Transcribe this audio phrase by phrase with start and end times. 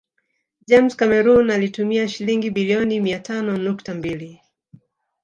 [0.67, 4.41] James Cameroon alitumia Shilingi biliono mia tano nukta mbili